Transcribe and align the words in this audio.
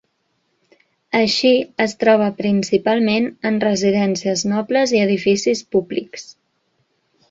Així, 1.19 1.51
es 1.85 1.93
troba 2.05 2.31
principalment 2.41 3.29
en 3.53 3.63
residències 3.69 4.49
nobles 4.57 4.99
i 4.99 5.07
edificis 5.07 5.67
públics. 5.77 6.31